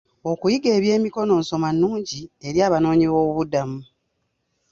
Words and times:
Okuyiga 0.31 0.69
eby'emikono 0.77 1.31
nsoma 1.41 1.69
nnungi 1.75 2.21
eri 2.47 2.59
abanoonyiboobubudamu. 2.67 3.79